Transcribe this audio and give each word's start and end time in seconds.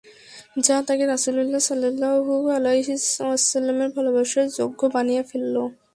যা 0.57 0.75
তাঁকে 0.87 1.05
রাসূলুল্লাহ 1.05 1.61
সাল্লাল্লাহু 1.69 2.33
আলাইহি 2.49 2.93
ওয়াসাল্লামের 3.21 3.89
ভালবাসার 3.95 4.47
যোগ্য 4.57 4.81
বানিয়ে 4.93 5.23
ফেলল। 5.29 5.55